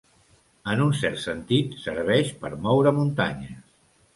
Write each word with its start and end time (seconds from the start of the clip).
En 0.71 0.79
un 0.85 0.95
cert 1.01 1.21
sentit, 1.25 1.75
serveix 1.83 2.33
per 2.41 2.53
moure 2.65 2.95
muntanyes. 3.03 3.63